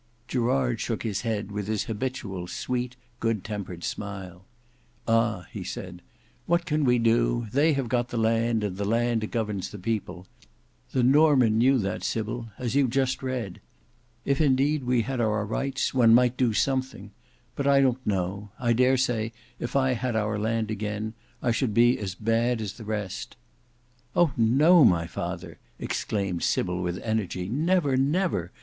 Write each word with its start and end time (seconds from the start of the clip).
Gerard 0.27 0.81
shook 0.81 1.03
his 1.03 1.21
head 1.21 1.51
with 1.51 1.67
his 1.67 1.83
habitual 1.83 2.47
sweet 2.47 2.95
good 3.19 3.43
tempered 3.43 3.83
smile. 3.83 4.45
"Ah!" 5.07 5.45
said 5.63 5.97
he, 6.03 6.11
"what 6.47 6.65
can 6.65 6.85
we 6.85 6.97
do; 6.97 7.45
they 7.53 7.73
have 7.73 7.87
got 7.87 8.07
the 8.09 8.17
land, 8.17 8.63
and 8.63 8.77
the 8.77 8.83
land 8.83 9.29
governs 9.29 9.69
the 9.69 9.77
people. 9.77 10.25
The 10.91 11.03
Norman 11.03 11.59
knew 11.59 11.77
that, 11.77 12.03
Sybil, 12.03 12.49
as 12.57 12.73
you 12.73 12.87
just 12.87 13.21
read. 13.21 13.61
If 14.25 14.41
indeed 14.41 14.85
we 14.85 15.03
had 15.03 15.21
our 15.21 15.45
rights, 15.45 15.93
one 15.93 16.15
might 16.15 16.35
do 16.35 16.51
something; 16.51 17.11
but 17.55 17.67
I 17.67 17.79
don't 17.79 18.03
know; 18.03 18.49
I 18.59 18.73
dare 18.73 18.97
say 18.97 19.31
if 19.59 19.75
I 19.75 19.91
had 19.93 20.15
our 20.15 20.39
land 20.39 20.71
again, 20.71 21.13
I 21.43 21.51
should 21.51 21.75
be 21.75 21.99
as 21.99 22.15
bad 22.15 22.59
as 22.59 22.73
the 22.73 22.85
rest." 22.85 23.35
"Oh! 24.15 24.31
no, 24.35 24.83
my 24.83 25.05
father," 25.05 25.59
exclaimed 25.77 26.41
Sybil 26.41 26.81
with 26.81 26.97
energy, 27.03 27.47
"never, 27.47 27.95
never! 27.97 28.51